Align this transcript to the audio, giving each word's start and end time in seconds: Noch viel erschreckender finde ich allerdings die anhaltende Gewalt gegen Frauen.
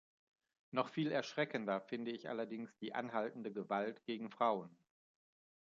Noch 0.71 0.89
viel 0.89 1.11
erschreckender 1.11 1.79
finde 1.79 2.09
ich 2.09 2.27
allerdings 2.27 2.75
die 2.77 2.95
anhaltende 2.95 3.53
Gewalt 3.53 4.03
gegen 4.05 4.31
Frauen. 4.31 4.75